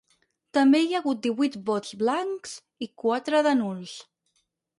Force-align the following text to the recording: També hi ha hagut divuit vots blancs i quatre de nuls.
També 0.57 0.79
hi 0.85 0.95
ha 0.95 1.01
hagut 1.03 1.21
divuit 1.25 1.57
vots 1.67 1.93
blancs 2.01 2.57
i 2.87 2.89
quatre 3.05 3.45
de 3.51 3.55
nuls. 3.61 3.95